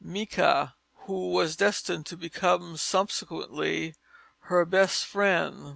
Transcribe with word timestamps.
Micas, 0.03 0.71
who 1.05 1.29
was 1.29 1.55
destined 1.55 2.07
to 2.07 2.17
become, 2.17 2.75
subsequently, 2.75 3.93
her 4.45 4.65
best 4.65 5.05
friend. 5.05 5.67